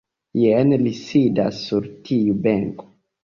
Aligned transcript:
Jen 0.43 0.71
li 0.85 0.93
sidas 0.99 1.61
sur 1.67 1.87
tiu 2.09 2.39
benko. 2.47 2.89